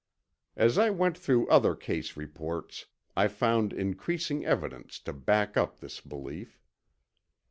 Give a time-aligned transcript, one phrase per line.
[0.55, 6.01] As I went through other case reports, I found increasing evidence to back up this
[6.01, 6.59] belief.